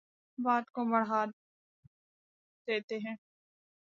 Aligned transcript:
بات 0.37 0.69
کو 0.69 0.85
بڑھا 0.85 1.23
دیتے 2.67 2.97
ہیں 2.97 3.15